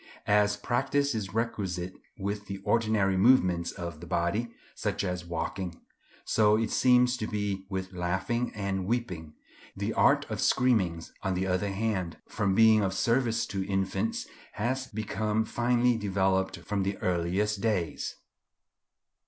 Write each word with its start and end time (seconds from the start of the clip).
As 0.25 0.57
practice 0.57 1.13
is 1.13 1.31
requisite 1.31 1.93
with 2.17 2.47
the 2.47 2.57
ordinary 2.63 3.15
movements 3.15 3.71
of 3.71 3.99
the 3.99 4.07
body, 4.07 4.49
such 4.73 5.03
as 5.03 5.23
walking, 5.27 5.79
so 6.25 6.57
it 6.57 6.71
seems 6.71 7.15
to 7.17 7.27
be 7.27 7.67
with 7.69 7.93
laughing 7.93 8.51
and 8.55 8.87
weeping. 8.87 9.35
The 9.77 9.93
art 9.93 10.25
of 10.31 10.41
screaming, 10.41 11.03
on 11.21 11.35
the 11.35 11.45
other 11.45 11.69
hand, 11.69 12.17
from 12.27 12.55
being 12.55 12.81
of 12.81 12.95
service 12.95 13.45
to 13.53 13.63
infants, 13.63 14.25
has 14.53 14.87
become 14.87 15.45
finely 15.45 15.97
developed 15.97 16.57
from 16.61 16.81
the 16.81 16.97
earliest 16.97 17.61
days. 17.61 18.15